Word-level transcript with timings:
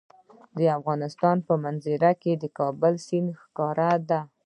د 0.57 0.59
افغانستان 0.77 1.37
په 1.47 1.53
منظره 1.63 2.11
کې 2.21 2.31
د 2.37 2.43
کابل 2.57 2.93
سیند 3.07 3.29
ښکاره 3.41 3.91
ده. 4.09 4.19